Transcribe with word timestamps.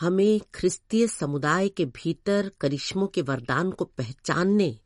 हमें 0.00 0.40
ख्रिस्तीय 0.54 1.06
समुदाय 1.06 1.68
के 1.68 1.84
भीतर 1.84 2.50
करिश्मों 2.60 3.06
के 3.06 3.22
वरदान 3.22 3.70
को 3.70 3.84
पहचानने 3.84 4.78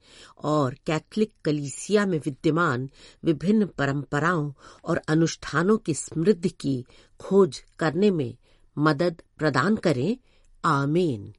और 0.44 0.74
कैथलिक 0.86 1.32
कलीसिया 1.44 2.06
में 2.06 2.18
विद्यमान 2.18 2.90
विभिन्न 3.24 3.66
परंपराओं 3.66 4.52
और 4.84 5.00
अनुष्ठानों 5.08 5.78
की 5.78 5.94
समृद्धि 5.94 6.48
की 6.48 6.84
खोज 7.20 7.64
करने 7.78 8.10
में 8.10 8.36
मदद 8.78 9.22
प्रदान 9.38 9.76
करें। 9.76 10.16
आमीन। 10.64 11.34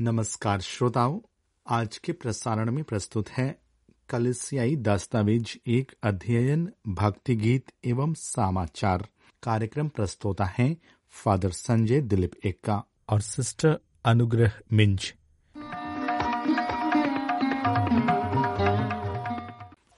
नमस्कार 0.00 0.60
श्रोताओं, 0.60 1.20
आज 1.66 1.98
के 1.98 2.12
प्रसारण 2.12 2.70
में 2.70 2.84
प्रस्तुत 2.84 3.28
है 3.28 3.65
कलिसियाई 4.08 4.76
दस्तावेज़ 4.76 5.56
एक 5.66 5.92
अध्ययन 6.02 6.72
भक्ति 6.88 7.36
गीत 7.36 7.72
एवं 7.84 8.14
समाचार 8.14 9.06
कार्यक्रम 9.42 9.88
प्रस्तोता 9.88 10.44
है 10.44 10.76
फादर 11.10 11.50
संजय 11.50 12.00
दिलीप 12.00 12.32
एक्का 12.44 12.82
और 13.08 13.20
सिस्टर 13.20 13.78
अनुग्रह 14.04 14.52
मिंज। 14.72 15.14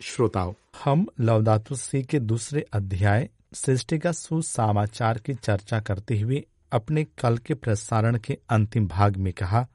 श्रोताओं, 0.03 0.53
हम 0.85 1.07
लवदातु 1.21 1.75
सी 1.75 2.03
के 2.03 2.21
दूसरे 2.21 2.65
अध्याय 2.73 3.29
सृष्टि 3.55 3.99
का 3.99 4.13
सुसमाचार 4.13 5.19
की 5.19 5.35
चर्चा 5.35 5.81
करते 5.81 6.19
हुए 6.19 6.45
अपने 6.73 7.05
कल 7.05 7.39
के 7.39 7.55
प्रसारण 7.55 8.19
के 8.19 8.39
अंतिम 8.51 8.87
भाग 8.87 9.17
में 9.17 9.33
कहा 9.33 9.67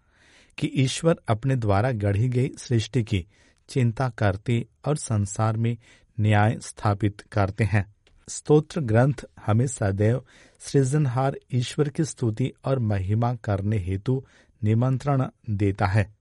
कि 0.57 0.71
ईश्वर 0.75 1.15
अपने 1.27 1.55
द्वारा 1.55 1.91
गढ़ी 1.91 2.29
गई 2.29 2.51
सृष्टि 2.57 3.03
की 3.03 3.25
चिंता 3.69 4.09
करते 4.09 4.67
और 4.85 4.97
संसार 4.97 5.57
में 5.57 5.77
न्याय 6.19 6.59
स्थापित 6.61 7.21
करते 7.21 7.63
हैं। 7.63 7.95
स्तोत्र 8.29 8.81
ग्रंथ 8.81 9.13
हमें 9.45 9.67
सदैव 9.67 10.25
सृजनहार, 10.59 11.37
ईश्वर 11.53 11.89
की 11.89 12.03
स्तुति 12.03 12.51
और 12.65 12.79
महिमा 12.79 13.35
करने 13.35 13.77
हेतु 13.77 14.25
निमंत्रण 14.63 15.27
देता 15.49 15.85
है। 15.85 16.15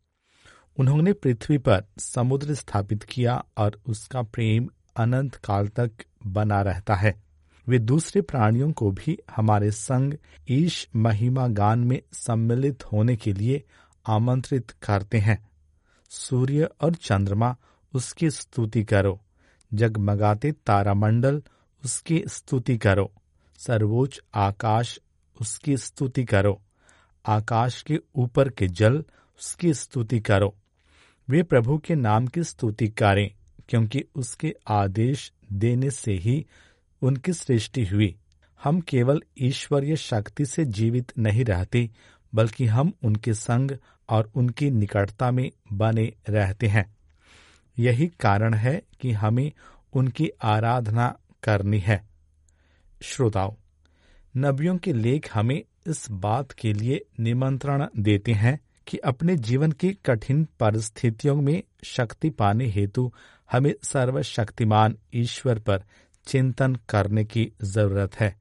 उन्होंने 0.76 1.12
पृथ्वी 1.12 1.58
पर 1.58 1.84
समुद्र 1.98 2.54
स्थापित 2.54 3.02
किया 3.02 3.44
और 3.56 3.80
उसका 3.86 4.22
प्रेम 4.22 4.68
अनंत 4.96 5.34
काल 5.34 5.68
तक 5.68 5.90
बना 6.26 6.62
रहता 6.62 6.94
है। 6.94 7.22
वे 7.68 7.78
दूसरे 7.78 8.22
प्राणियों 8.22 8.72
को 8.72 8.90
भी 8.90 9.18
हमारे 9.36 9.70
संग 9.70 10.14
ईश 10.48 10.88
महिमा 10.96 11.48
गान 11.48 11.78
में 11.78 12.02
सम्मिलित 12.12 12.84
होने 12.92 13.16
के 13.16 13.32
लिए 13.32 13.64
आमंत्रित 14.06 14.70
करते 14.70 15.18
हैं। 15.18 15.48
सूर्य 16.14 16.68
और 16.80 16.94
चंद्रमा 16.94 17.56
उसकी 17.94 18.30
स्तुति 18.30 18.84
करो। 18.84 19.20
जगमगाते 19.74 20.52
तारामंडल 20.52 21.42
उसकी 21.84 22.22
स्तुति 22.28 22.78
करो। 22.78 23.12
सर्वोच्च 23.58 24.20
आकाश 24.34 25.00
उसकी 25.40 25.76
स्तुति 25.76 26.24
करो। 26.24 26.62
आकाश 27.26 27.82
के 27.82 27.98
ऊपर 28.14 28.48
के 28.48 28.68
जल 28.68 29.04
उसकी 29.40 29.74
स्तुति 29.74 30.20
करो। 30.20 30.56
वे 31.28 31.42
प्रभु 31.42 31.78
के 31.78 31.94
नाम 31.94 32.26
की 32.26 32.44
स्तुति 32.44 32.88
करें, 32.88 33.30
क्योंकि 33.68 34.04
उसके 34.14 34.54
आदेश 34.68 35.32
देने 35.52 35.90
से 35.90 36.12
ही 36.12 36.46
उनकी 37.02 37.32
सृष्टि 37.32 37.84
हुई। 37.84 38.16
हम 38.64 38.80
केवल 38.80 39.22
ईश्वरीय 39.38 39.96
शक्ति 39.96 40.46
से 40.46 40.64
जीवित 40.64 41.12
नहीं 41.18 41.44
रहते 41.44 41.90
बल्कि 42.34 42.66
हम 42.66 42.92
उनके 43.04 43.34
संग 43.34 43.70
और 44.08 44.30
उनकी 44.34 44.70
निकटता 44.70 45.30
में 45.30 45.50
बने 45.72 46.12
रहते 46.28 46.66
हैं। 46.66 46.96
यही 47.78 48.06
कारण 48.20 48.54
है 48.54 48.82
कि 49.00 49.12
हमें 49.12 49.52
उनकी 49.92 50.28
आराधना 50.42 51.18
करनी 51.42 51.78
है। 51.78 52.08
श्रोताओं, 53.02 53.54
नबियों 54.36 54.76
के 54.76 54.92
लेख 54.92 55.36
हमें 55.36 55.62
इस 55.86 56.06
बात 56.10 56.52
के 56.52 56.72
लिए 56.72 57.04
निमंत्रण 57.20 57.86
देते 57.98 58.32
हैं 58.32 58.60
कि 58.86 58.98
अपने 58.98 59.36
जीवन 59.36 59.72
की 59.72 59.92
कठिन 59.92 60.48
परिस्थितियों 60.60 61.36
में 61.36 61.62
शक्ति 61.84 62.30
पाने 62.30 62.66
हेतु 62.66 63.12
हमें 63.52 63.74
सर्वशक्तिमान 63.82 64.96
ईश्वर 65.14 65.58
पर 65.58 65.84
चिंतन 66.26 66.74
करने 66.74 67.24
की 67.24 67.52
ज़रूरत 67.62 68.14
है, 68.20 68.36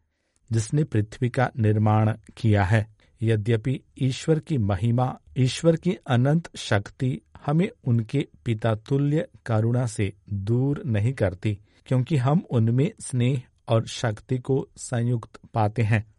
जिसने 0.51 0.83
पृथ्वी 0.83 1.29
का 1.29 1.51
निर्माण 1.57 2.13
किया 2.37 2.63
है। 2.63 3.00
यद्यपि 3.21 3.81
ईश्वर 4.01 4.39
की 4.39 4.57
महिमा, 4.57 5.19
ईश्वर 5.37 5.75
की 5.75 5.97
अनंत 6.07 6.49
शक्ति 6.55 7.21
हमें 7.45 7.69
उनके 7.83 8.27
पिता 8.45 8.75
तुल्य 8.75 9.27
करुणा 9.45 9.85
से 9.85 10.13
दूर 10.29 10.83
नहीं 10.85 11.13
करती, 11.13 11.59
क्योंकि 11.85 12.17
हम 12.17 12.45
उनमें 12.49 12.91
स्नेह 12.99 13.41
और 13.67 13.87
शक्ति 13.87 14.37
को 14.37 14.67
संयुक्त 14.77 15.39
पाते 15.53 15.81
हैं। 15.81 16.13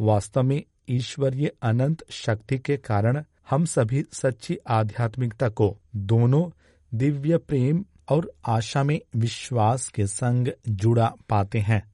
वास्तव 0.00 0.42
में 0.42 0.62
ईश्वरीय 0.88 1.52
अनंत 1.62 2.04
शक्ति 2.10 2.58
के 2.58 2.76
कारण 2.76 3.24
हम 3.50 3.64
सभी 3.64 4.04
सच्ची 4.12 4.56
आध्यात्मिकता 4.68 5.48
को 5.48 5.80
दोनों 5.96 6.50
दिव्य 6.94 7.38
प्रेम 7.38 7.84
और 8.08 8.32
आशा 8.46 8.82
में 8.82 9.00
विश्वास 9.16 9.88
के 9.88 10.06
संग 10.06 10.48
जुड़ा 10.68 11.14
पाते 11.28 11.58
हैं। 11.58 11.92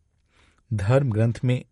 धर्म 0.72 1.10
ग्रंथ 1.10 1.34
में 1.44 1.64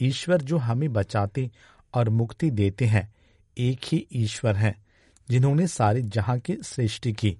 ईश्वर 0.00 0.42
जो 0.42 0.56
हमें 0.56 0.92
बचाते 0.92 1.50
और 1.94 2.08
मुक्ति 2.08 2.50
देते 2.50 2.84
हैं। 2.84 3.14
एक 3.58 3.80
ही 3.84 4.06
ईश्वर 4.12 4.56
हैं, 4.56 4.84
जिन्होंने 5.30 5.66
सारे 5.66 6.02
जहाँ 6.02 6.38
की 6.38 6.56
सृष्टि 6.62 7.12
की, 7.12 7.38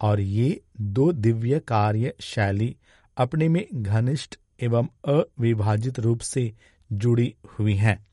और 0.00 0.20
ये 0.20 0.60
दो 0.80 1.12
दिव्य 1.12 1.60
कार्य 1.60 2.14
शैली 2.20 2.76
अपने 3.16 3.48
में 3.48 3.66
घनिष्ठ 3.74 4.36
एवं 4.62 4.88
अविभाजित 5.08 5.98
रूप 5.98 6.20
से 6.20 6.52
जुड़ी 6.92 7.34
हुई 7.46 7.74
हैं। 7.74 8.06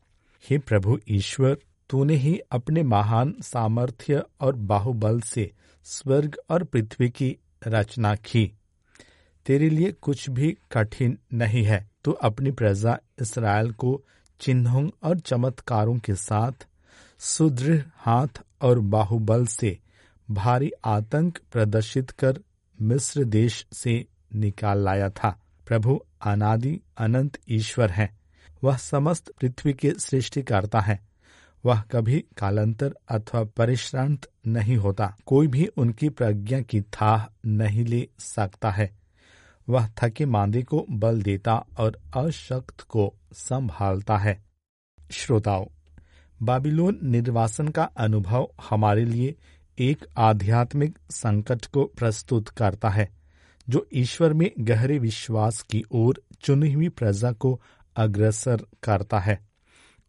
हे 0.49 0.57
प्रभु 0.57 0.99
ईश्वर, 1.09 1.57
तूने 1.89 2.15
ही 2.15 2.39
अपने 2.51 2.83
महान 2.83 3.35
सामर्थ्य 3.41 4.23
और 4.41 4.55
बाहुबल 4.55 5.21
से 5.21 5.51
स्वर्ग 5.83 6.37
और 6.49 6.63
पृथ्वी 6.63 7.09
की 7.09 7.37
रचना 7.67 8.15
की। 8.15 8.53
तेरे 9.45 9.69
लिए 9.69 9.91
कुछ 9.91 10.29
भी 10.29 10.57
कठिन 10.71 11.17
नहीं 11.33 11.63
है। 11.63 11.89
तू 12.03 12.11
अपनी 12.11 12.51
प्रजा 12.51 12.99
इसराइल 13.21 13.71
को 13.71 14.03
चिन्हों 14.41 14.89
और 15.03 15.19
चमत्कारों 15.19 15.97
के 15.97 16.15
साथ 16.15 16.67
सुदृढ़ 17.19 17.81
हाथ 17.95 18.27
और 18.61 18.79
बाहुबल 18.79 19.45
से 19.45 19.79
भारी 20.31 20.71
आतंक 20.85 21.39
प्रदर्शित 21.51 22.09
कर 22.09 22.39
मिस्र 22.81 23.23
देश 23.23 23.67
से 23.73 24.05
निकाल 24.35 24.83
लाया 24.83 25.09
था। 25.09 25.41
प्रभु 25.67 25.99
अनादि 26.21 26.79
अनंत 26.97 27.37
ईश्वर 27.49 27.91
है। 27.91 28.17
वह 28.63 28.77
समस्त 28.77 29.31
पृथ्वी 29.41 29.73
के 29.73 29.91
सृष्टिकर्ता 29.91 30.79
है। 30.79 30.99
वह 31.65 31.81
कभी 31.81 32.25
कालांतर 32.37 32.95
अथवा 33.09 33.43
परिश्रांत 33.43 34.27
नहीं 34.47 34.77
होता। 34.77 35.17
कोई 35.25 35.47
भी 35.47 35.65
उनकी 35.65 36.09
प्रज्ञा 36.09 36.61
की 36.61 36.81
थाह 36.81 37.25
नहीं 37.45 37.85
ले 37.85 38.07
सकता 38.19 38.71
है। 38.71 39.00
वह 39.69 39.87
थके 39.87 40.25
मांदे 40.25 40.61
को 40.63 40.85
बल 40.89 41.21
देता 41.21 41.65
और 41.77 41.99
अशक्त 42.15 42.81
को 42.81 43.13
संभालता 43.33 44.17
है। 44.17 44.43
श्रोताओं, 45.11 45.65
बाबिलोन 46.43 46.99
निर्वासन 47.03 47.67
का 47.67 47.83
अनुभव 47.83 48.51
हमारे 48.69 49.05
लिए 49.05 49.35
एक 49.79 50.05
आध्यात्मिक 50.17 50.97
संकट 51.11 51.65
को 51.65 51.85
प्रस्तुत 51.85 52.49
करता 52.49 52.89
है, 52.89 53.09
जो 53.69 53.87
ईश्वर 53.93 54.33
में 54.33 54.51
गहरे 54.59 54.99
विश्वास 54.99 55.61
की 55.61 55.83
ओर 55.91 56.23
चुनी 56.41 56.73
हुई 56.73 56.89
प्रजा 56.89 57.31
को 57.31 57.61
अग्रसर 57.95 58.65
करता 58.83 59.19
है। 59.19 59.39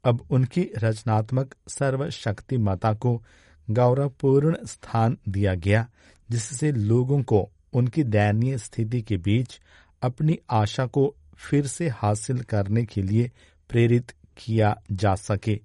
अब 0.05 0.27
उनकी 0.31 0.71
रचनात्मक 0.79 1.55
सर्वशक्तिमता 1.69 2.95
को 2.95 3.23
गौरवपूर्ण 3.71 4.57
स्थान 4.67 5.19
दिया 5.29 5.55
गया, 5.55 5.89
जिससे 6.31 6.73
लोगों 6.73 7.23
को 7.23 7.51
उनकी 7.73 8.05
दयनीय 8.05 8.59
स्थिति 8.59 9.03
के 9.03 9.17
बीच 9.17 9.61
अपनी 10.03 10.39
आशा 10.51 10.87
को 10.87 11.17
फिर 11.35 11.67
से 11.67 11.89
हासिल 11.89 12.41
करने 12.41 12.85
के 12.85 13.03
लिए 13.03 13.31
प्रेरित 13.69 14.13
किया 14.37 14.83
जा 14.93 15.15
सके। 15.15 15.61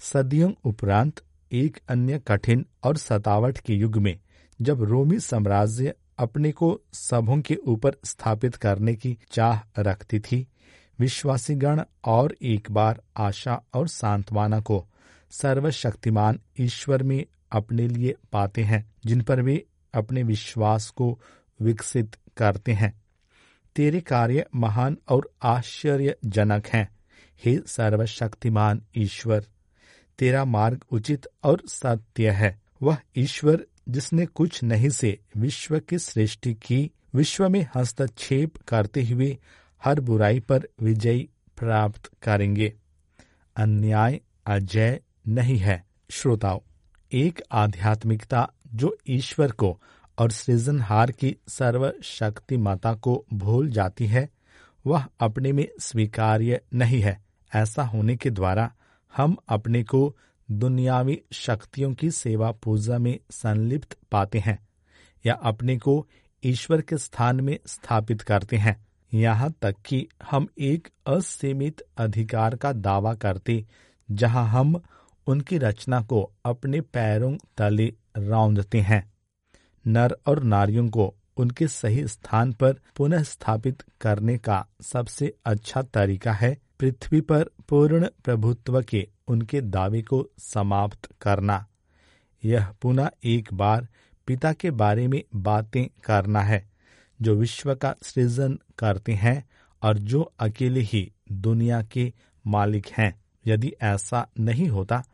सदियों 0.00 0.52
उपरांत 0.64 1.20
एक 1.52 1.80
अन्य 1.88 2.18
कठिन 2.18 2.66
और 2.84 2.96
सतावट 2.96 3.58
के 3.58 3.74
युग 3.74 3.96
में, 3.96 4.18
जब 4.62 4.82
रोमी 4.82 5.20
साम्राज्य 5.20 5.94
अपने 6.18 6.52
को 6.52 6.80
सबों 6.92 7.40
के 7.40 7.54
ऊपर 7.54 7.96
स्थापित 8.04 8.54
करने 8.54 8.94
की 8.94 9.18
चाह 9.30 9.60
रखती 9.78 10.20
थी, 10.20 10.46
विश्वासीगण 10.98 11.82
और 12.04 12.36
एक 12.42 12.70
बार 12.70 13.02
आशा 13.16 13.62
और 13.74 13.88
सांत्वना 13.88 14.60
को 14.60 14.86
सर्वशक्तिमान 15.30 16.40
ईश्वर 16.60 17.02
में 17.02 17.26
अपने 17.52 17.88
लिए 17.88 18.14
पाते 18.32 18.62
हैं, 18.62 18.92
जिन 19.06 19.20
पर 19.20 19.42
वे 19.42 19.64
अपने 19.94 20.22
विश्वास 20.22 20.90
को 20.90 21.20
विकसित 21.60 22.16
करते 22.36 22.72
हैं। 22.72 23.02
तेरे 23.76 24.00
कार्य 24.00 24.46
महान 24.54 24.96
और 25.08 25.34
आश्चर्यजनक 25.42 26.66
हैं। 26.66 26.88
हे 27.44 27.58
सर्वशक्तिमान 27.66 28.82
ईश्वर, 28.96 29.46
तेरा 30.18 30.44
मार्ग 30.44 30.84
उचित 30.90 31.26
और 31.44 31.62
सत्य 31.68 32.30
है। 32.30 32.62
वह 32.82 32.96
ईश्वर 33.16 33.66
जिसने 33.88 34.26
कुछ 34.26 34.62
नहीं 34.62 34.90
से 34.90 35.18
विश्व 35.36 35.78
की 35.78 35.98
सृष्टि 35.98 36.54
की, 36.54 36.90
विश्व 37.14 37.48
में 37.48 37.66
हस्तक्षेप 37.74 38.56
करते 38.56 39.04
हुए 39.04 39.38
हर 39.84 40.00
बुराई 40.00 40.40
पर 40.40 40.68
विजय 40.80 41.18
प्राप्त 41.58 42.10
करेंगे। 42.22 42.72
अन्याय, 43.56 44.20
अजय 44.46 45.00
नहीं 45.28 45.56
है। 45.56 45.84
श्रोताओं, 46.10 46.60
एक 47.12 47.42
आध्यात्मिकता 47.52 48.53
जो 48.74 48.96
ईश्वर 49.08 49.50
को 49.50 49.80
और 50.18 50.30
सृजनहार 50.30 51.10
की 51.10 51.36
सर्वशक्ति 51.48 52.56
माता 52.56 52.94
को 52.94 53.24
भूल 53.32 53.70
जाती 53.70 54.06
है, 54.06 54.28
वह 54.86 55.06
अपने 55.20 55.52
में 55.52 55.68
स्वीकार्य 55.80 56.60
नहीं 56.74 57.00
है। 57.00 57.22
ऐसा 57.54 57.82
होने 57.82 58.16
के 58.16 58.30
द्वारा 58.30 58.72
हम 59.16 59.36
अपने 59.48 59.82
को 59.84 60.16
दुनियावी 60.50 61.20
शक्तियों 61.32 61.92
की 61.94 62.10
सेवा 62.10 62.50
पूजा 62.52 62.98
में 62.98 63.18
संलिप्त 63.30 63.96
पाते 64.12 64.38
हैं, 64.38 64.58
या 65.26 65.34
अपने 65.34 65.76
को 65.78 66.06
ईश्वर 66.44 66.80
के 66.80 66.98
स्थान 66.98 67.40
में 67.40 67.58
स्थापित 67.66 68.22
करते 68.22 68.56
हैं। 68.56 68.86
यहाँ 69.14 69.50
तक 69.62 69.74
कि 69.86 70.06
हम 70.30 70.46
एक 70.58 70.88
असीमित 71.06 71.82
अधिकार 71.98 72.56
का 72.56 72.72
दावा 72.72 73.14
करते, 73.14 73.64
जहाँ 74.10 74.46
हम 74.48 74.80
उनकी 75.26 75.58
रचना 75.58 76.00
को 76.02 76.32
अपने 76.44 76.80
पैरों 76.80 77.36
तले 77.56 77.92
रौंदते 78.16 78.80
हैं। 78.80 79.12
नर 79.86 80.16
और 80.26 80.42
नारियों 80.42 80.88
को 80.88 81.14
उनके 81.36 81.68
सही 81.68 82.08
स्थान 82.08 82.52
पर 82.52 82.80
पुनः 82.96 83.22
स्थापित 83.22 83.82
करने 84.00 84.38
का 84.38 84.66
सबसे 84.80 85.34
अच्छा 85.44 85.82
तरीका 85.82 86.32
है। 86.32 86.58
पृथ्वी 86.80 87.20
पर 87.20 87.50
पूर्ण 87.68 88.08
प्रभुत्व 88.24 88.82
के 88.82 89.08
उनके 89.28 89.60
दावे 89.60 90.02
को 90.02 90.30
समाप्त 90.38 91.14
करना। 91.20 91.66
यह 92.44 92.68
पुनः 92.82 93.10
एक 93.24 93.54
बार 93.54 93.88
पिता 94.26 94.52
के 94.52 94.70
बारे 94.70 95.08
में 95.08 95.24
बातें 95.34 95.86
करना 96.04 96.40
है, 96.40 96.70
जो 97.22 97.34
विश्व 97.34 97.74
का 97.74 97.94
सृजन 98.02 98.58
करते 98.78 99.12
हैं 99.12 99.48
और 99.82 99.98
जो 99.98 100.32
अकेले 100.38 100.80
ही 100.80 101.12
दुनिया 101.32 101.82
के 101.82 102.12
मालिक 102.46 102.86
हैं। 102.98 103.24
यदि 103.46 103.72
ऐसा 103.82 104.28
नहीं 104.40 104.68
होता 104.68 105.04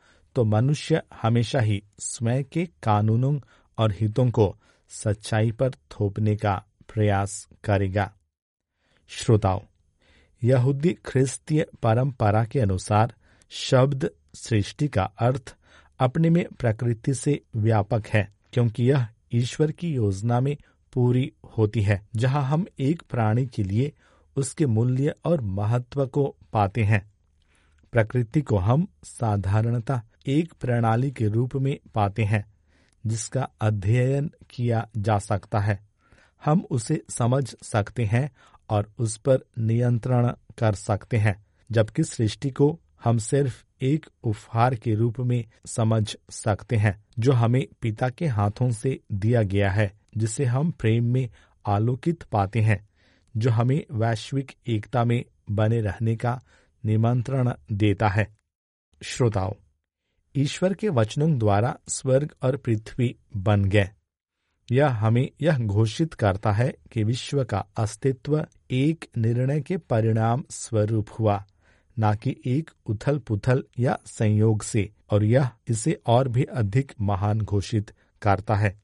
तो 0.40 0.44
मनुष्य 0.44 1.02
हमेशा 1.22 1.60
ही 1.60 1.82
स्वयं 1.98 2.44
के 2.44 2.64
कानूनों 2.66 3.40
और 3.78 3.92
हितों 3.92 4.30
को 4.30 4.56
सच्चाई 4.88 5.50
पर 5.52 5.70
थोपने 5.70 6.36
का 6.36 6.54
प्रयास 6.94 7.48
करेगा। 7.64 8.14
श्रोताओं, 9.08 9.60
यहूदी 10.44 10.92
ख्रिस्तीय 11.04 11.66
परंपरा 11.82 12.44
के 12.44 12.60
अनुसार 12.60 13.14
शब्द 13.50 14.10
सृष्टि 14.34 14.88
का 14.88 15.02
अर्थ 15.02 15.54
अपने 15.98 16.30
में 16.30 16.44
प्रकृति 16.58 17.14
से 17.14 17.40
व्यापक 17.56 18.06
है, 18.06 18.32
क्योंकि 18.52 18.90
यह 18.90 19.06
ईश्वर 19.32 19.72
की 19.72 19.94
योजना 19.94 20.40
में 20.40 20.56
पूरी 20.92 21.32
होती 21.58 21.82
है, 21.82 22.06
जहाँ 22.16 22.42
हम 22.42 22.66
एक 22.78 23.02
प्राणी 23.10 23.46
के 23.46 23.62
लिए 23.62 23.92
उसके 24.36 24.66
मूल्य 24.66 25.14
और 25.24 25.40
महत्व 25.40 26.06
को 26.06 26.36
पाते 26.52 26.84
हैं। 26.84 27.12
प्रकृति 27.92 28.40
को 28.40 28.56
हम 28.56 28.86
साधारणता 29.04 30.02
एक 30.26 30.52
प्रणाली 30.52 31.10
के 31.10 31.28
रूप 31.28 31.56
में 31.56 31.78
पाते 31.94 32.24
हैं, 32.24 32.46
जिसका 33.06 33.48
अध्ययन 33.60 34.30
किया 34.50 34.88
जा 34.96 35.18
सकता 35.18 35.58
है। 35.58 35.88
हम 36.44 36.66
उसे 36.70 37.02
समझ 37.08 37.54
सकते 37.62 38.04
हैं 38.04 38.30
और 38.70 38.92
उस 38.98 39.16
पर 39.16 39.38
नियंत्रण 39.58 40.32
कर 40.58 40.74
सकते 40.74 41.16
हैं, 41.16 41.46
जबकि 41.72 42.04
सृष्टि 42.04 42.50
को 42.50 42.80
हम 43.04 43.18
सिर्फ़ 43.18 43.64
एक 43.82 44.06
उपहार 44.24 44.74
के 44.74 44.94
रूप 44.94 45.20
में 45.20 45.44
समझ 45.66 46.16
सकते 46.30 46.76
हैं, 46.76 47.04
जो 47.18 47.32
हमें 47.32 47.66
पिता 47.80 48.08
के 48.08 48.26
हाथों 48.26 48.70
से 48.70 49.00
दिया 49.12 49.42
गया 49.42 49.70
है, 49.70 49.92
जिसे 50.16 50.44
हम 50.44 50.70
प्रेम 50.70 51.04
में 51.04 51.30
आलोकित 51.66 52.22
पाते 52.22 52.60
हैं, 52.60 52.88
जो 53.36 53.50
हमें 53.50 53.84
वैश्विक 53.92 54.52
एकता 54.66 55.04
में 55.04 55.24
बने 55.50 55.80
रहने 55.80 56.16
का 56.16 56.42
निमंत्रण 56.84 57.52
देता 57.72 58.08
है। 58.08 58.36
श्रोताओं 59.02 59.52
ईश्वर 60.36 60.74
के 60.74 60.88
वचनों 60.88 61.38
द्वारा 61.38 61.78
स्वर्ग 61.88 62.34
और 62.42 62.56
पृथ्वी 62.56 63.16
बन 63.36 63.64
गए। 63.64 63.90
यह 64.70 64.88
हमें 64.88 65.30
यह 65.40 65.58
घोषित 65.58 66.14
करता 66.14 66.52
है 66.52 66.74
कि 66.92 67.04
विश्व 67.04 67.44
का 67.44 67.66
अस्तित्व 67.76 68.46
एक 68.70 69.04
निर्णय 69.18 69.60
के 69.60 69.76
परिणाम 69.76 70.44
स्वरूप 70.50 71.06
हुआ, 71.18 71.44
न 71.98 72.16
कि 72.16 72.36
एक 72.46 72.70
उथल 72.86 73.18
पुथल 73.18 73.64
या 73.78 73.98
संयोग 74.06 74.62
से, 74.62 74.90
और 75.10 75.24
यह 75.24 75.50
इसे 75.68 76.00
और 76.06 76.28
भी 76.28 76.44
अधिक 76.44 76.92
महान 77.00 77.40
घोषित 77.40 77.92
करता 78.22 78.54
है। 78.54 78.82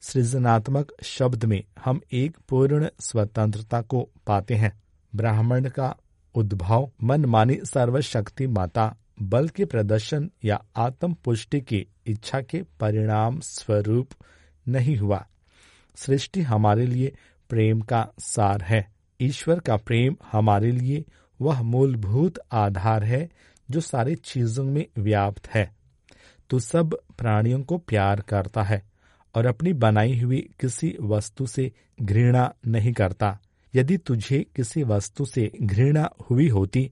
सृजनात्मक 0.00 0.92
शब्द 1.02 1.44
में 1.44 1.64
हम 1.84 2.00
एक 2.12 2.36
पूर्ण 2.48 2.88
स्वतंत्रता 3.00 3.82
को 3.82 4.10
पाते 4.26 4.54
हैं। 4.54 4.82
ब्राह्मण 5.14 5.68
का 5.68 5.96
उद्भव 6.34 6.92
मन 7.02 7.24
मानी 7.24 7.58
सर्वशक्ति 7.64 8.46
माता 8.46 8.96
बल 9.22 9.48
के 9.48 9.64
प्रदर्शन 9.64 10.30
या 10.44 10.64
आत्म 10.76 11.14
पुष्टि 11.14 11.60
की 11.60 11.86
इच्छा 12.06 12.40
के 12.40 12.62
परिणाम 12.80 13.40
स्वरूप 13.40 14.08
नहीं 14.68 14.96
हुआ। 14.96 15.26
सृष्टि 15.96 16.42
हमारे 16.42 16.86
लिए 16.86 17.16
प्रेम 17.48 17.80
का 17.80 18.08
सार 18.18 18.62
है। 18.62 18.92
ईश्वर 19.20 19.60
का 19.60 19.76
प्रेम 19.76 20.16
हमारे 20.32 20.70
लिए 20.72 21.04
वह 21.40 21.62
मूलभूत 21.62 22.34
आधार 22.52 23.04
है 23.04 23.30
जो 23.70 23.80
सारी 23.80 24.14
चीज़ों 24.14 24.64
में 24.64 24.86
व्याप्त 24.98 25.48
है। 25.48 25.76
तो 26.50 26.58
सब 26.58 26.98
प्राणियों 27.18 27.62
को 27.62 27.78
प्यार 27.78 28.20
करता 28.20 28.62
है 28.62 28.82
और 29.34 29.46
अपनी 29.46 29.72
बनाई 29.72 30.20
हुई 30.20 30.50
किसी 30.60 30.96
वस्तु 31.00 31.46
से 31.46 31.72
घृणा 32.02 32.54
नहीं 32.66 32.92
करता। 32.92 33.38
यदि 33.74 33.96
तुझे 33.96 34.46
किसी 34.56 34.82
वस्तु 34.82 35.24
से 35.24 35.52
घृणा 35.62 36.10
हुई 36.30 36.48
होती 36.48 36.90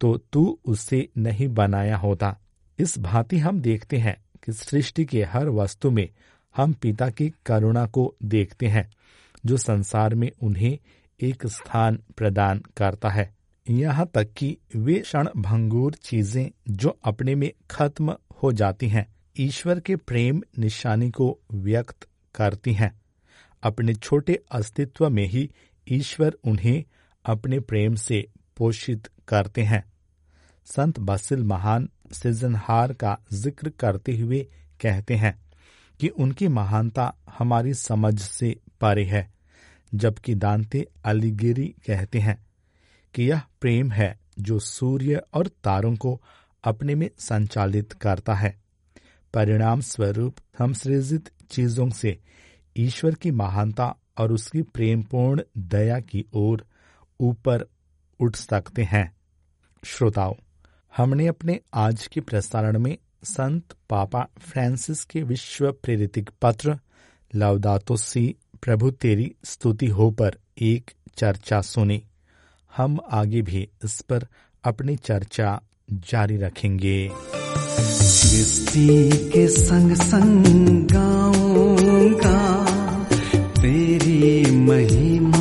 तो 0.00 0.16
तू 0.32 0.58
उससे 0.64 1.08
नहीं 1.16 1.48
बनाया 1.48 1.96
होता। 1.96 2.36
इस 2.78 2.98
भांति 2.98 3.38
हम 3.38 3.60
देखते 3.60 3.96
हैं 3.96 4.16
कि 4.44 4.52
सृष्टि 4.52 5.04
के 5.04 5.22
हर 5.24 5.48
वस्तु 5.48 5.90
में 5.90 6.08
हम 6.56 6.72
पिता 6.72 7.08
की 7.10 7.32
करुणा 7.46 7.86
को 7.86 8.16
देखते 8.24 8.66
हैं, 8.66 8.90
जो 9.46 9.56
संसार 9.56 10.14
में 10.14 10.30
उन्हें 10.42 10.78
एक 11.20 11.46
स्थान 11.46 11.98
प्रदान 12.16 12.62
करता 12.76 13.08
है। 13.08 13.34
यहाँ 13.70 14.10
तक 14.14 14.32
कि 14.36 14.56
वे 14.76 14.94
क्षण 14.94 15.28
भंगुर 15.36 15.94
चीज़ें 15.94 16.50
जो 16.68 16.98
अपने 17.04 17.34
में 17.34 17.50
खत्म 17.70 18.16
हो 18.42 18.52
जाती 18.52 18.88
हैं, 18.88 19.06
ईश्वर 19.40 19.80
के 19.80 19.96
प्रेम 19.96 20.42
निशानी 20.58 21.10
को 21.10 21.38
व्यक्त 21.52 22.06
करती 22.34 22.72
हैं। 22.72 23.00
अपने 23.62 23.94
छोटे 23.94 24.42
अस्तित्व 24.52 25.08
में 25.10 25.26
ही 25.26 25.50
ईश्वर 25.86 26.36
उन्हें 26.44 26.84
अपने 27.24 27.60
प्रेम 27.60 27.94
से 27.94 28.26
पोषित 28.56 29.08
करते 29.28 29.62
हैं। 29.62 29.84
संत 30.66 30.98
बसिल 31.00 31.42
महान 31.44 31.88
सृजनहार 32.12 32.92
का 32.92 33.16
ज़िक्र 33.32 33.70
करते 33.70 34.16
हुए 34.16 34.40
कहते 34.80 35.14
हैं 35.14 35.38
कि 36.00 36.08
उनकी 36.08 36.48
महानता 36.48 37.12
हमारी 37.38 37.74
समझ 37.74 38.18
से 38.20 38.56
परे 38.80 39.04
है, 39.04 39.28
जबकि 39.92 40.34
दांते 40.34 40.86
अलीगिरी 41.04 41.66
कहते 41.86 42.18
हैं 42.18 42.38
कि 43.14 43.30
यह 43.30 43.42
प्रेम 43.60 43.90
है 43.92 44.18
जो 44.38 44.58
सूर्य 44.58 45.22
और 45.34 45.46
तारों 45.64 45.94
को 45.96 46.20
अपने 46.64 46.94
में 46.94 47.08
संचालित 47.18 47.92
करता 47.92 48.34
है। 48.34 48.54
परिणाम 49.34 49.80
स्वरूप 49.80 50.36
हम 50.58 50.72
सृजित 50.72 51.30
चीज़ों 51.50 51.88
से 51.90 52.18
ईश्वर 52.76 53.14
की 53.14 53.30
महानता 53.30 53.94
और 54.18 54.32
उसकी 54.32 54.62
प्रेमपूर्ण 54.64 55.42
दया 55.58 55.98
की 56.00 56.24
ओर 56.34 56.64
ऊपर 57.20 57.66
उठ 58.20 58.36
सकते 58.36 58.84
हैं। 58.84 59.15
श्रोताओं, 59.86 60.34
हमने 60.96 61.26
अपने 61.26 61.60
आज 61.74 62.06
के 62.06 62.20
प्रसारण 62.20 62.78
में 62.78 62.98
संत 63.24 63.62
पापा 63.90 64.28
फ्रांसिस 64.38 65.04
के 65.04 65.22
विश्व 65.22 65.72
प्रेरित 65.72 66.28
पत्र 66.42 66.78
लवदातो 67.34 67.96
सी, 67.96 68.34
प्रभु 68.62 68.90
तेरी 68.90 69.34
स्तुति 69.44 69.86
हो 69.86 70.10
पर 70.10 70.36
एक 70.60 70.90
चर्चा 71.16 71.60
सुनी। 71.60 72.02
हम 72.76 72.98
आगे 73.12 73.42
भी 73.42 73.68
इस 73.84 74.00
पर 74.00 74.26
अपनी 74.64 74.96
चर्चा 74.96 75.60
जारी 75.92 76.36
रखेंगे। 76.36 77.10
के 79.28 79.48
संग 79.48 79.96
संग 79.96 80.88
गाऊँगा 80.88 82.64
तेरी 83.46 84.56
महिमा 84.56 85.35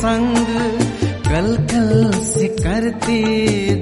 संग 0.00 0.46
कल 1.28 1.56
कल 1.70 2.10
सी 2.24 2.48
करती 2.62 3.22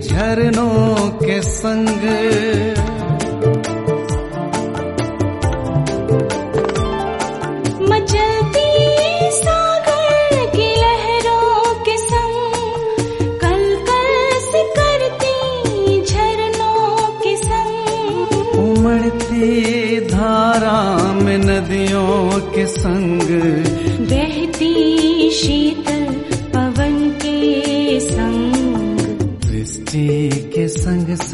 झरनों 0.00 1.08
के 1.22 1.40
संग। 1.42 2.04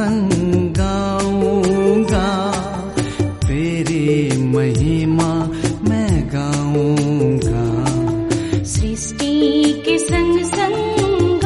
संग 0.02 0.74
गाऊँगा 0.74 2.28
तेरी 3.46 4.42
महिमा 4.42 5.34
मैं 5.88 6.28
गाऊँगा। 6.32 7.84
सृष्टि 8.64 9.72
के 9.84 9.98
संग 9.98 10.44
संग 10.44 11.44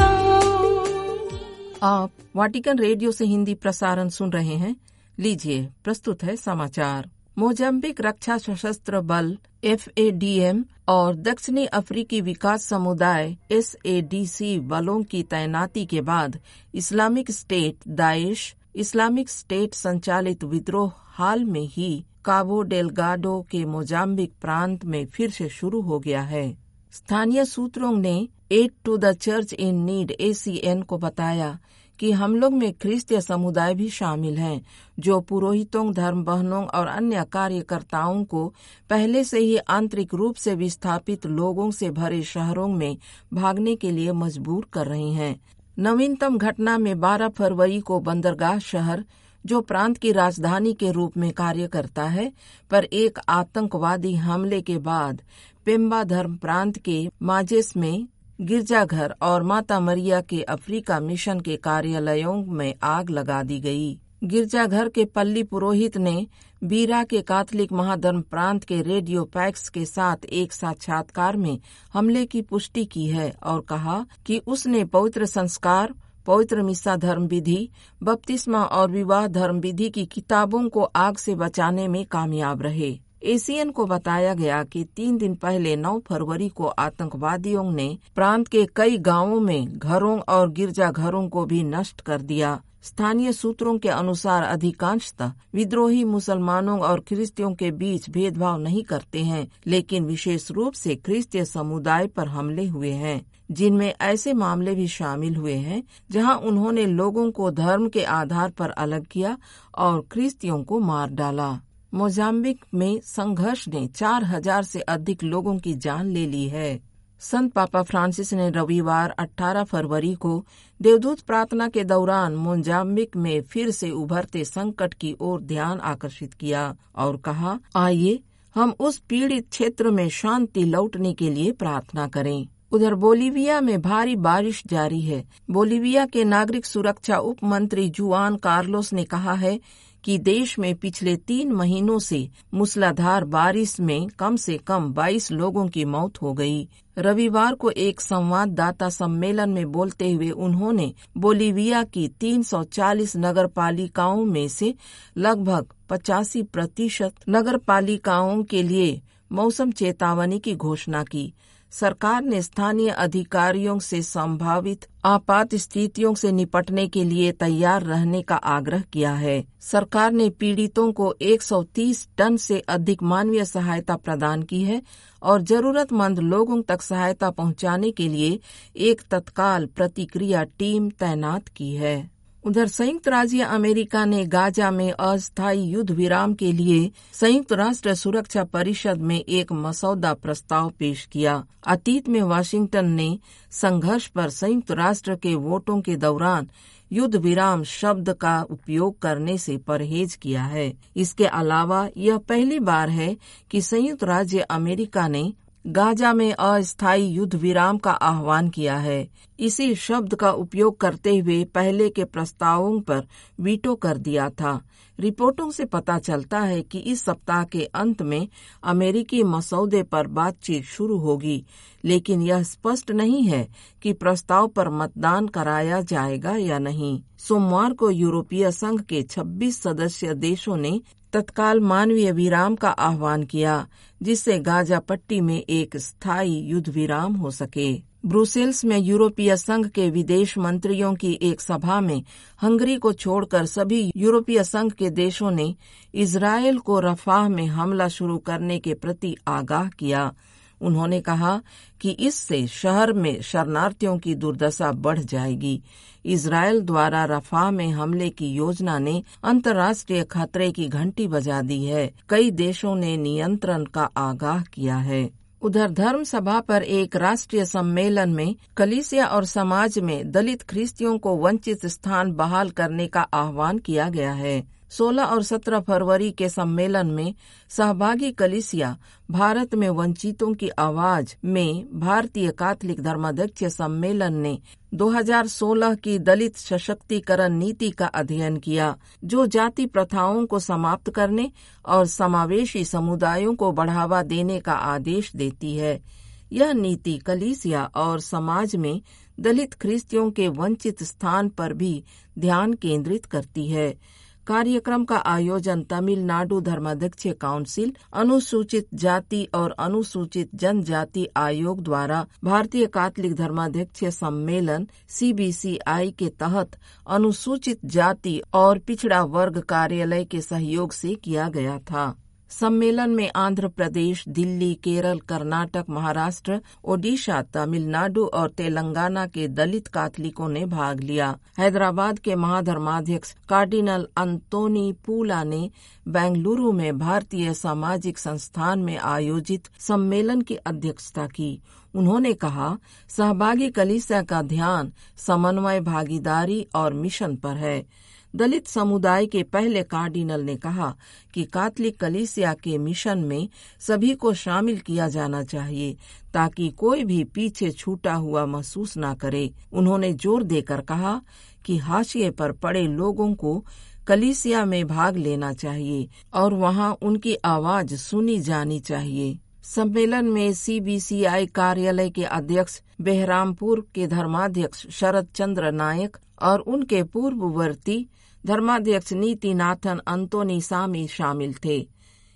आप 1.83 2.11
वाटिकन 2.35 2.79
रेडियो 2.79 3.11
से 3.11 3.25
हिंदी 3.25 3.53
प्रसारण 3.53 4.09
सुन 4.09 4.31
रहे 4.31 4.55
हैं। 4.55 4.75
लीजिए 5.19 5.69
प्रस्तुत 5.83 6.23
है 6.23 6.35
समाचार। 6.35 7.09
मोजाम्बिक 7.39 7.99
रक्षा 8.01 8.37
सशस्त्र 8.37 8.99
बल 8.99 9.37
एफएडीएम 9.63 10.63
और 10.87 11.15
दक्षिणी 11.15 11.65
अफ्रीकी 11.65 12.21
विकास 12.21 12.63
समुदाय 12.63 13.35
एसएडीसी 13.51 14.57
बलों 14.59 15.03
की 15.03 15.21
तैनाती 15.23 15.85
के 15.85 16.01
बाद 16.01 16.39
Islamic 16.73 17.29
State 17.31 17.87
Daesh, 17.87 18.55
Islamic 18.75 19.29
State 19.29 19.73
संचालित 19.73 20.43
विद्रोह 20.43 20.91
हाल 21.17 21.45
में 21.45 21.67
ही 21.67 21.91
काबो 22.25 22.61
डेलगाडो 22.63 23.39
के 23.51 23.63
मोजाम्बिक 23.65 24.33
प्रांत 24.41 24.85
में 24.85 25.05
फिर 25.05 25.29
से 25.29 25.49
शुरू 25.49 25.81
हो 25.81 25.99
गया 25.99 26.21
है। 26.21 26.57
स्थानीय 26.91 27.45
सूत्रों 27.45 27.97
ने 27.97 28.17
Aid 28.51 28.71
to 28.83 28.97
the 28.97 29.13
Church 29.13 29.53
in 29.53 29.83
Need 29.83 30.15
ACN 30.19 30.81
को 30.81 30.97
बताया 30.97 31.57
कि 31.99 32.11
हम 32.11 32.35
लोग 32.35 32.53
में 32.53 32.73
ख्रिस्तीय 32.73 33.21
समुदाय 33.21 33.73
भी 33.73 33.89
शामिल 33.89 34.37
हैं, 34.37 34.61
जो 34.99 35.19
पुरोहितों 35.21 35.93
धर्म 35.93 36.23
बहनों 36.23 36.65
और 36.65 36.87
अन्य 36.87 37.25
कार्यकर्ताओं 37.31 38.23
को 38.23 38.53
पहले 38.89 39.23
से 39.23 39.39
ही 39.39 39.57
आंतरिक 39.57 40.13
रूप 40.13 40.35
से 40.35 40.55
विस्थापित 40.55 41.25
लोगों 41.25 41.71
से 41.71 41.89
भरे 41.89 42.23
शहरों 42.23 42.67
में 42.67 42.97
भागने 43.33 43.75
के 43.75 43.91
लिए 43.91 44.11
मजबूर 44.11 44.67
कर 44.73 44.87
रहे 44.87 45.09
हैं। 45.09 45.41
नवीनतम 45.79 46.37
घटना 46.37 46.77
में 46.77 46.99
12 46.99 47.29
फरवरी 47.29 47.79
को 47.79 47.99
बंदरगाह 47.99 48.59
शहर, 48.59 49.05
जो 49.45 49.61
प्रांत 49.61 49.97
की 49.97 50.11
राजधानी 50.11 50.73
के 50.73 50.91
रूप 50.91 51.17
में 51.17 51.31
कार्य 51.31 51.67
करता 51.67 52.03
है, 52.03 52.33
पर 52.71 52.83
एक 52.83 53.19
आतंकवादी 53.29 54.15
हमले 54.15 54.61
के 54.61 54.77
बाद 54.77 55.21
पेम्बा 55.65 56.03
धर्म 56.03 56.35
प्रांत 56.35 56.77
के 56.77 57.09
माजेस 57.21 57.77
में 57.77 58.07
गिरजाघर 58.41 59.15
और 59.21 59.43
माता 59.43 59.79
मरिया 59.79 60.21
के 60.21 60.41
अफ्रीका 60.41 60.99
मिशन 60.99 61.39
के 61.39 61.55
कार्यालयों 61.55 62.33
में 62.45 62.73
आग 62.83 63.09
लगा 63.09 63.41
दी 63.43 63.59
गई। 63.59 63.97
गिरजाघर 64.23 64.89
के 64.89 65.05
पल्ली 65.05 65.43
पुरोहित 65.43 65.97
ने 65.97 66.27
बीरा 66.63 67.03
के 67.03 67.21
कैथलिक 67.21 67.71
महाधर्म 67.71 68.21
प्रांत 68.21 68.63
के 68.63 68.81
रेडियो 68.81 69.23
पैक्स 69.23 69.69
के 69.69 69.85
साथ 69.85 70.25
एक 70.25 70.53
साक्षात्कार 70.53 71.37
में 71.37 71.59
हमले 71.93 72.25
की 72.25 72.41
पुष्टि 72.41 72.85
की 72.85 73.07
है 73.07 73.31
और 73.43 73.61
कहा 73.61 74.05
कि 74.25 74.41
उसने 74.47 74.83
पवित्र 74.85 75.25
संस्कार, 75.25 75.93
पवित्र 76.25 76.61
मिसा 76.61 76.95
धर्म 76.95 77.27
विधि 77.27 77.69
बपतिस्मा 78.03 78.63
और 78.63 78.91
विवाह 78.91 79.27
धर्म 79.27 79.59
विधि 79.59 79.89
की 79.89 80.05
किताबों 80.05 80.67
को 80.69 80.83
आग 80.83 81.17
से 81.17 81.35
बचाने 81.35 81.87
में 81.87 82.05
कामयाब 82.05 82.61
रहे। 82.61 82.97
एसीएन 83.23 83.71
को 83.71 83.85
बताया 83.85 84.33
गया 84.33 84.63
कि 84.63 84.83
तीन 84.95 85.17
दिन 85.17 85.35
पहले 85.35 85.75
9 85.75 85.99
फरवरी 85.99 86.49
को 86.49 86.65
आतंकवादियों 86.65 87.71
ने 87.71 87.97
प्रांत 88.15 88.47
के 88.47 88.67
कई 88.75 88.97
गाँवों 88.97 89.39
में 89.39 89.77
घरों 89.77 90.19
और 90.19 90.49
गिरजाघरों 90.49 91.29
को 91.29 91.45
भी 91.45 91.63
नष्ट 91.63 92.01
कर 92.01 92.21
दिया। 92.21 92.61
स्थानीय 92.83 93.33
सूत्रों 93.33 93.77
के 93.77 93.89
अनुसार 93.89 94.43
अधिकांशतः 94.43 95.31
विद्रोही 95.53 96.03
मुसलमानों 96.03 96.79
और 96.79 96.99
ख्रिस्तियों 96.99 97.53
के 97.55 97.71
बीच 97.71 98.09
भेदभाव 98.09 98.59
नहीं 98.59 98.83
करते 98.83 99.23
हैं, 99.23 99.47
लेकिन 99.67 100.05
विशेष 100.05 100.51
रूप 100.51 100.73
से 100.73 100.95
ख्रिस्तीय 100.95 101.45
समुदाय 101.45 102.07
पर 102.07 102.27
हमले 102.27 102.67
हुए 102.67 102.91
हैं, 102.91 103.25
जिनमें 103.51 103.93
ऐसे 104.01 104.33
मामले 104.33 104.75
भी 104.75 104.87
शामिल 104.87 105.35
हुए 105.35 105.53
हैं, 105.53 105.83
जहाँ 106.11 106.35
उन्होंने 106.35 106.85
लोगों 106.85 107.31
को 107.31 107.51
धर्म 107.51 107.89
के 107.89 108.03
आधार 108.03 108.51
पर 108.51 108.69
अलग 108.69 109.05
किया 109.05 109.37
और 109.75 110.05
ख्रिस्तियों 110.11 110.63
को 110.63 110.79
मार 110.79 111.09
डाला। 111.09 111.59
मोजाम्बिक 111.93 112.65
में 112.73 112.99
संघर्ष 113.03 113.67
ने 113.67 113.87
चार 113.87 114.23
हज़ार 114.23 114.63
से 114.63 114.79
अधिक 114.79 115.23
लोगों 115.23 115.57
की 115.57 115.73
जान 115.73 116.07
ले 116.07 116.25
ली 116.25 116.47
है। 116.47 116.79
संत 117.19 117.51
पापा 117.53 117.83
फ्रांसिस 117.83 118.33
ने 118.33 118.49
रविवार 118.49 119.15
18 119.19 119.63
फरवरी 119.63 120.13
को 120.15 120.45
देवदूत 120.81 121.19
प्रार्थना 121.19 121.67
के 121.67 121.83
दौरान 121.83 122.35
मोजाम्बिक 122.35 123.15
में 123.17 123.41
फिर 123.41 123.71
से 123.71 123.91
उभरते 123.91 124.45
संकट 124.45 124.93
की 124.93 125.15
ओर 125.19 125.41
ध्यान 125.41 125.79
आकर्षित 125.79 126.33
किया 126.33 126.75
और 126.95 127.17
कहा, 127.17 127.59
आइए, 127.75 128.19
हम 128.55 128.73
उस 128.79 128.97
पीड़ित 128.99 129.49
क्षेत्र 129.49 129.91
में 129.91 130.09
शांति 130.09 130.63
लौटने 130.63 131.13
के 131.13 131.29
लिए 131.29 131.51
प्रार्थना 131.51 132.07
करें। 132.07 132.47
उधर 132.71 132.93
बोलीविया 132.95 133.61
में 133.61 133.81
भारी 133.81 134.15
बारिश 134.15 134.63
जारी 134.67 135.01
है। 135.01 135.23
बोलीविया 135.51 136.05
के 136.05 136.23
नागरिक 136.23 136.65
सुरक्षा 136.65 137.17
उप 137.17 137.43
मंत्री 137.43 137.89
जुआन 137.89 138.35
कार्लोस 138.35 138.93
ने 138.93 139.03
कहा 139.03 139.33
है 139.33 139.59
कि 140.07 140.17
देश 140.17 140.59
में 140.59 140.75
पिछले 140.75 141.15
तीन 141.15 141.51
महीनों 141.51 141.99
से 141.99 142.29
मूसलाधार 142.53 143.23
बारिश 143.23 143.79
में 143.79 144.07
कम 144.07 144.35
से 144.35 144.57
कम 144.57 144.93
22 144.93 145.31
लोगों 145.31 145.67
की 145.67 145.85
मौत 145.85 146.21
हो 146.21 146.33
गई। 146.33 146.69
रविवार 146.97 147.55
को 147.55 147.69
एक 147.69 148.01
संवाददाता 148.01 148.89
सम्मेलन 148.89 149.49
में 149.49 149.71
बोलते 149.71 150.11
हुए 150.11 150.29
उन्होंने 150.29 150.93
बोलीविया 151.17 151.83
की 151.83 152.07
340 152.07 153.17
नगर 153.17 153.47
पालिकाओं 153.47 154.25
में 154.25 154.47
से 154.47 154.75
लगभग 155.17 155.65
पचासी 155.89 156.43
प्रतिशत 156.43 157.13
नगर 157.29 157.57
पालिकाओं 157.57 158.43
के 158.43 158.63
लिए 158.63 159.01
मौसम 159.31 159.71
चेतावनी 159.71 160.39
की 160.39 160.55
घोषणा 160.55 161.03
की। 161.03 161.33
सरकार 161.71 162.23
ने 162.23 162.41
स्थानीय 162.41 162.89
अधिकारियों 162.89 163.79
से 163.79 164.01
संभावित 164.01 164.85
आपात 165.05 165.55
स्थितियों 165.55 166.13
से 166.15 166.31
निपटने 166.31 166.87
के 166.87 167.03
लिए 167.03 167.31
तैयार 167.31 167.83
रहने 167.83 168.21
का 168.21 168.35
आग्रह 168.35 168.81
किया 168.81 169.11
है। 169.11 169.43
सरकार 169.61 170.11
ने 170.11 170.29
पीड़ितों 170.29 170.91
को 170.91 171.15
130 171.21 172.07
टन 172.17 172.37
से 172.37 172.59
अधिक 172.59 173.03
मानवीय 173.03 173.45
सहायता 173.45 173.95
प्रदान 173.95 174.43
की 174.43 174.63
है 174.63 174.81
और 175.23 175.41
जरूरतमंद 175.41 176.19
लोगों 176.19 176.61
तक 176.61 176.81
सहायता 176.81 177.29
पहुँचाने 177.29 177.91
के 177.91 178.07
लिए 178.07 178.39
एक 178.75 179.01
तत्काल 179.11 179.65
प्रतिक्रिया 179.65 180.43
टीम 180.43 180.89
तैनात 180.89 181.47
की 181.47 181.75
है। 181.75 182.16
उधर 182.47 182.67
संयुक्त 182.67 183.07
राज्य 183.07 183.43
अमेरिका 183.43 184.03
ने 184.05 184.25
गाजा 184.25 184.69
में 184.71 184.91
अस्थायी 184.91 185.63
युद्ध 185.63 185.91
विराम 185.91 186.33
के 186.33 186.51
लिए 186.51 186.91
संयुक्त 187.13 187.53
राष्ट्र 187.53 187.93
सुरक्षा 187.93 188.43
परिषद 188.43 189.01
में 189.01 189.19
एक 189.19 189.51
मसौदा 189.51 190.13
प्रस्ताव 190.13 190.69
पेश 190.69 191.05
किया। 191.05 191.43
अतीत 191.67 192.07
में 192.09 192.21
वाशिंगटन 192.21 192.85
ने 192.85 193.19
संघर्ष 193.51 194.07
पर 194.07 194.29
संयुक्त 194.29 194.71
राष्ट्र 194.71 195.15
के 195.15 195.35
वोटों 195.35 195.81
के 195.81 195.95
दौरान 195.95 196.47
युद्ध 196.91 197.15
विराम 197.15 197.63
शब्द 197.63 198.13
का 198.13 198.41
उपयोग 198.41 198.99
करने 198.99 199.37
से 199.37 199.57
परहेज 199.57 200.15
किया 200.15 200.43
है। 200.43 200.73
इसके 200.97 201.25
अलावा 201.25 201.87
यह 201.97 202.17
पहली 202.17 202.59
बार 202.59 202.89
है 202.89 203.17
कि 203.51 203.61
संयुक्त 203.61 204.03
राज्य 204.03 204.39
अमेरिका 204.39 205.07
ने 205.07 205.33
गाजा 205.67 206.11
में 206.13 206.33
अस्थायी 206.33 207.07
युद्ध 207.07 207.35
विराम 207.35 207.77
का 207.77 207.91
आह्वान 207.91 208.49
किया 208.49 208.75
है। 208.77 209.07
इसी 209.39 209.75
शब्द 209.75 210.13
का 210.15 210.31
उपयोग 210.31 210.79
करते 210.79 211.17
हुए 211.17 211.43
पहले 211.43 211.89
के 211.89 212.03
प्रस्तावों 212.03 212.79
पर 212.81 213.03
वीटो 213.39 213.75
कर 213.75 213.97
दिया 213.97 214.29
था। 214.29 214.61
रिपोर्टों 214.99 215.49
से 215.51 215.65
पता 215.65 215.97
चलता 215.99 216.39
है 216.39 216.61
कि 216.61 216.79
इस 216.79 217.03
सप्ताह 217.05 217.43
के 217.43 217.63
अंत 217.65 218.01
में 218.01 218.27
अमेरिकी 218.63 219.23
मसौदे 219.23 219.83
पर 219.83 220.07
बातचीत 220.07 220.63
शुरू 220.63 220.97
होगी, 220.97 221.43
लेकिन 221.85 222.21
यह 222.21 222.43
स्पष्ट 222.43 222.91
नहीं 222.91 223.23
है 223.23 223.47
कि 223.81 223.93
प्रस्ताव 223.93 224.47
पर 224.47 224.69
मतदान 224.69 225.27
कराया 225.27 225.81
जाएगा 225.81 226.35
या 226.35 226.59
नहीं। 226.59 227.01
सोमवार 227.17 227.73
को 227.73 227.89
यूरोपीय 227.91 228.51
संघ 228.51 228.81
के 228.81 229.01
26 229.01 229.61
सदस्य 229.61 230.13
देशों 230.13 230.57
ने 230.57 230.81
तत्काल 231.13 231.59
मानवीय 231.59 232.11
विराम 232.11 232.55
का 232.55 232.69
आह्वान 232.69 233.23
किया, 233.23 233.67
जिससे 234.01 234.39
गाजा 234.39 234.79
पट्टी 234.79 235.21
में 235.21 235.43
एक 235.49 235.77
स्थायी 235.77 236.39
युद्ध 236.39 236.69
विराम 236.69 237.13
हो 237.13 237.31
सके। 237.31 237.71
ब्रुसेल्स 238.05 238.65
में 238.65 238.77
यूरोपीय 238.77 239.35
संघ 239.37 239.67
के 239.67 239.89
विदेश 239.89 240.37
मंत्रियों 240.37 240.93
की 240.95 241.19
एक 241.21 241.41
सभा 241.41 241.79
में 241.81 242.03
हंगरी 242.41 242.75
को 242.75 242.93
छोड़कर 242.93 243.45
सभी 243.45 243.91
यूरोपीय 243.95 244.43
संघ 244.43 244.71
के 244.71 244.89
देशों 244.89 245.31
ने 245.31 245.55
इसराइल 245.93 246.57
को 246.57 246.79
रफाह 246.79 247.29
में 247.29 247.45
हमला 247.47 247.87
शुरू 247.87 248.17
करने 248.17 248.59
के 248.59 248.73
प्रति 248.73 249.15
आगाह 249.27 249.69
किया। 249.69 250.13
उन्होंने 250.61 251.01
कहा 251.01 251.41
कि 251.81 251.91
इससे 251.91 252.47
शहर 252.47 252.93
में 252.93 253.21
शरणार्थियों 253.21 253.97
की 253.97 254.15
दुर्दशा 254.15 254.71
बढ़ 254.71 254.99
जाएगी। 254.99 255.61
इसराइल 256.05 256.61
द्वारा 256.61 257.05
रफा 257.05 257.51
में 257.51 257.69
हमले 257.69 258.09
की 258.09 258.27
योजना 258.27 258.79
ने 258.79 259.03
अंतर्राष्ट्रीय 259.23 260.03
खतरे 260.03 260.51
की 260.51 260.67
घंटी 260.67 261.07
बजा 261.07 261.41
दी 261.41 261.65
है। 261.65 261.93
कई 262.09 262.31
देशों 262.31 262.75
ने 262.75 262.97
नियंत्रण 262.97 263.65
का 263.65 263.89
आगाह 263.97 264.41
किया 264.41 264.77
है। 264.77 265.09
उधर 265.41 265.71
धर्म 265.71 266.03
सभा 266.03 266.39
पर 266.39 266.63
एक 266.63 266.95
राष्ट्रीय 266.95 267.45
सम्मेलन 267.45 268.09
में 268.09 268.35
कलिसिया 268.57 269.05
और 269.05 269.25
समाज 269.25 269.79
में 269.79 270.11
दलित 270.11 270.41
ख्रिस्तियों 270.41 270.97
को 270.97 271.15
वंचित 271.15 271.65
स्थान 271.65 272.11
बहाल 272.11 272.49
करने 272.49 272.87
का 272.87 273.01
आह्वान 273.01 273.57
किया 273.57 273.89
गया 273.89 274.11
है। 274.11 274.56
16 274.71 275.05
और 275.05 275.23
17 275.23 275.59
फरवरी 275.59 276.11
के 276.11 276.29
सम्मेलन 276.29 276.87
में 276.87 277.13
सहभागी 277.49 278.11
कलिसिया 278.11 278.77
भारत 279.11 279.55
में 279.55 279.69
वंचितों 279.69 280.33
की 280.33 280.49
आवाज़ 280.49 281.15
में 281.25 281.79
भारतीय 281.79 282.31
कैथलिक 282.31 282.81
धर्माध्यक्ष 282.81 283.43
सम्मेलन 283.43 284.13
ने 284.13 284.39
2016 284.73 285.75
की 285.79 285.99
दलित 285.99 286.37
सशक्तिकरण 286.37 287.33
नीति 287.33 287.69
का 287.69 287.85
अध्ययन 287.85 288.37
किया, 288.37 288.77
जो 289.03 289.25
जाति 289.25 289.65
प्रथाओं 289.65 290.25
को 290.25 290.39
समाप्त 290.39 290.89
करने 290.89 291.31
और 291.65 291.85
समावेशी 291.85 292.65
समुदायों 292.65 293.35
को 293.35 293.51
बढ़ावा 293.51 294.03
देने 294.03 294.39
का 294.39 294.53
आदेश 294.53 295.15
देती 295.15 295.55
है। 295.55 295.83
यह 296.31 296.53
नीति 296.53 296.97
कलिसिया 296.97 297.71
और 297.75 297.99
समाज 297.99 298.55
में 298.55 298.81
दलित 299.19 299.53
ख्रिस्तियों 299.53 300.11
के 300.11 300.27
वंचित 300.27 300.83
स्थान 300.83 301.29
पर 301.29 301.53
भी 301.53 301.83
ध्यान 302.19 302.53
केंद्रित 302.53 303.05
करती 303.05 303.47
है। 303.47 303.79
कार्यक्रम 304.27 304.83
का 304.85 304.95
आयोजन 305.07 305.61
तमिलनाडु 305.63 306.39
धर्माध्यक्ष 306.41 307.07
काउंसिल, 307.21 307.71
अनुसूचित 307.93 308.67
जाति 308.73 309.23
और 309.33 309.51
अनुसूचित 309.59 310.29
जनजाति 310.35 311.07
आयोग 311.17 311.61
द्वारा 311.63 312.05
भारतीय 312.23 312.65
कैथलिक 312.67 313.15
धर्माध्यक्ष 313.15 313.83
सम्मेलन 313.95 314.67
सीबीसीआई 314.89 315.91
के 315.91 316.09
तहत 316.19 316.57
अनुसूचित 316.87 317.59
जाति 317.65 318.21
और 318.33 318.59
पिछड़ा 318.59 319.01
वर्ग 319.03 319.39
कार्यालय 319.39 320.03
के 320.05 320.21
सहयोग 320.21 320.71
से 320.71 320.95
किया 320.95 321.29
गया 321.29 321.57
था। 321.59 321.85
सम्मेलन 322.29 322.89
में 322.89 323.11
आंध्र 323.15 323.47
प्रदेश, 323.47 324.03
दिल्ली, 324.07 324.53
केरल, 324.55 324.99
कर्नाटक, 324.99 325.65
महाराष्ट्र, 325.69 326.41
ओडिशा, 326.63 327.21
तमिलनाडु 327.21 328.05
और 328.05 328.29
तेलंगाना 328.29 329.07
के 329.07 329.27
दलित 329.27 329.67
काथलिकों 329.67 330.29
ने 330.29 330.45
भाग 330.45 330.79
लिया। 330.79 331.17
हैदराबाद 331.37 331.99
के 331.99 332.15
महाधर्माध्यक्ष 332.15 333.15
कार्डिनल 333.29 333.87
अंतोनी 333.97 334.73
पूला 334.85 335.23
ने 335.23 335.51
बेंगलुरु 335.87 336.51
में 336.51 336.79
भारतीय 336.79 337.33
सामाजिक 337.33 337.97
संस्थान 337.97 338.59
में 338.59 338.77
आयोजित 338.77 339.47
सम्मेलन 339.59 340.21
की 340.21 340.35
अध्यक्षता 340.35 341.07
की। 341.07 341.41
उन्होंने 341.75 342.13
कहा, 342.13 342.57
सहभागी 342.89 343.49
कलिसिया 343.49 344.01
का 344.01 344.21
ध्यान 344.21 344.73
समन्वय, 344.97 345.59
भागीदारी 345.59 346.47
और 346.55 346.73
मिशन 346.73 347.15
पर 347.15 347.37
है। 347.37 347.86
दलित 348.17 348.47
समुदाय 348.47 349.05
के 349.05 349.21
पहले 349.23 349.61
कार्डिनल 349.63 350.21
ने 350.21 350.35
कहा 350.35 350.73
कि 351.13 351.23
कातलिक 351.23 351.79
कलीसिया 351.79 352.33
के 352.33 352.57
मिशन 352.57 352.99
में 352.99 353.27
सभी 353.61 353.93
को 353.95 354.13
शामिल 354.13 354.57
किया 354.59 354.87
जाना 354.87 355.23
चाहिए 355.23 355.75
ताकि 356.13 356.49
कोई 356.57 356.83
भी 356.83 357.03
पीछे 357.15 357.51
छूटा 357.51 357.93
हुआ 357.95 358.25
महसूस 358.25 358.73
न 358.77 358.93
करे। 358.93 359.29
उन्होंने 359.53 359.91
ज़ोर 359.93 360.23
देकर 360.23 360.61
कहा 360.61 361.01
कि 361.45 361.57
हाशिए 361.57 362.09
पर 362.11 362.31
पड़े 362.33 362.65
लोगों 362.67 363.13
को 363.15 363.43
कलीसिया 363.87 364.43
में 364.45 364.67
भाग 364.67 364.97
लेना 364.97 365.31
चाहिए 365.33 365.87
और 366.13 366.33
वहाँ 366.33 366.71
उनकी 366.81 367.15
आवाज़ 367.25 367.75
सुनी 367.75 368.19
जानी 368.19 368.59
चाहिए। 368.59 369.17
सम्मेलन 369.45 370.05
में 370.05 370.33
सीबीसीआई 370.33 371.25
कार्यालय 371.25 371.89
के 371.89 372.03
अध्यक्ष, 372.03 372.59
बेहरामपुर 372.81 373.65
के 373.75 373.87
धर्माध्यक्ष 373.87 374.67
शरद 374.69 375.07
चंद्र 375.15 375.51
नायक 375.51 375.97
और 376.21 376.39
उनके 376.39 376.81
पूर्ववर्ती 376.83 377.85
धर्माध्यक्ष 378.25 378.93
नीतिनाथन 378.93 379.81
अंतोनी 379.87 380.41
सामी 380.41 380.87
शामिल 380.87 381.35
थे। 381.45 381.69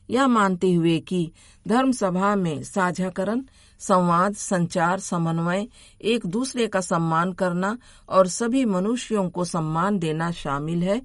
यह 0.09 0.27
मानते 0.27 0.73
हुए 0.73 0.99
कि 0.99 1.31
धर्म 1.67 1.91
सभा 1.91 2.35
में 2.35 2.63
साझाकरण 2.63 3.41
संवाद, 3.79 4.35
संचार, 4.35 4.99
समन्वय, 4.99 5.67
एक 6.01 6.25
दूसरे 6.25 6.67
का 6.67 6.81
सम्मान 6.81 7.33
करना 7.33 7.77
और 8.09 8.27
सभी 8.27 8.65
मनुष्यों 8.65 9.29
को 9.29 9.45
सम्मान 9.45 9.99
देना 9.99 10.31
शामिल 10.31 10.83
है। 10.83 11.01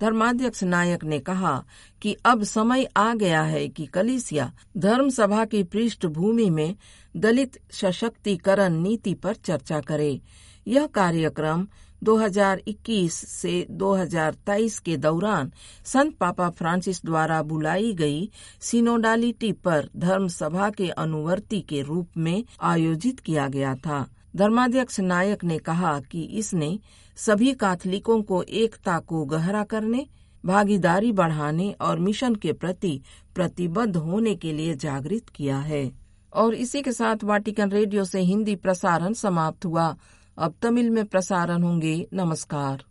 धर्माध्यक्ष 0.00 0.62
नायक 0.62 1.04
ने 1.04 1.18
कहा 1.18 1.64
कि 2.02 2.16
अब 2.24 2.42
समय 2.42 2.84
आ 2.96 3.14
गया 3.14 3.42
है 3.42 3.68
कि 3.68 3.86
कलिसिया 3.86 4.52
धर्म 4.76 5.08
सभा 5.08 5.44
की 5.44 5.62
पृष्ठभूमि 5.62 6.50
में 6.50 6.76
दलित 7.16 7.58
सशक्तिकरण 7.72 8.72
नीति 8.72 9.14
पर 9.14 9.34
चर्चा 9.34 9.80
करे। 9.80 10.20
यह 10.68 10.86
कार्यक्रम 10.86 11.68
2021 12.02 13.14
से 13.14 13.66
2023 13.70 14.78
के 14.78 14.96
दौरान 14.96 15.52
संत 15.84 16.16
पापा 16.16 16.50
फ्रांसिस 16.50 17.04
द्वारा 17.04 17.42
बुलाई 17.42 17.92
गई 17.92 18.30
सिनोडालिटी 18.60 19.52
पर 19.52 19.88
धर्म 19.96 20.28
सभा 20.28 20.70
के 20.70 20.88
अनुवर्ती 20.88 21.60
के 21.60 21.82
रूप 21.82 22.08
में 22.16 22.44
आयोजित 22.62 23.20
किया 23.20 23.48
गया 23.48 23.74
था। 23.74 24.08
धर्माध्यक्ष 24.36 25.00
नायक 25.00 25.44
ने 25.44 25.58
कहा 25.58 26.00
कि 26.00 26.22
इसने 26.22 26.78
सभी 27.16 27.52
काथलिकों 27.52 28.22
को 28.22 28.42
एकता 28.42 28.98
को 28.98 29.24
गहरा 29.24 29.64
करने, 29.64 30.06
भागीदारी 30.46 31.12
बढ़ाने 31.12 31.72
और 31.80 31.98
मिशन 31.98 32.34
के 32.34 32.52
प्रति 32.52 33.00
प्रतिबद्ध 33.34 33.96
होने 33.96 34.34
के 34.34 34.52
लिए 34.52 34.74
जागृत 34.74 35.28
किया 35.28 35.58
है। 35.58 35.92
और 36.34 36.54
इसी 36.54 36.82
के 36.82 36.92
साथ 36.92 37.24
वाटिकन 37.24 37.70
रेडियो 37.70 38.04
से 38.04 38.20
हिंदी 38.20 38.56
प्रसारण 38.56 39.12
समाप्त 39.12 39.64
हुआ। 39.64 39.96
अब 40.40 40.54
तमिल 40.62 40.90
में 40.90 41.04
प्रसारण 41.06 41.62
होंगे 41.62 42.08
नमस्कार। 42.14 42.84